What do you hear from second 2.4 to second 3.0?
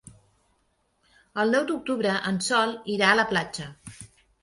Sol